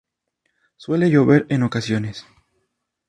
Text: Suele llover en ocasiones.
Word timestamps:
Suele 0.77 1.11
llover 1.11 1.45
en 1.49 1.61
ocasiones. 1.61 2.25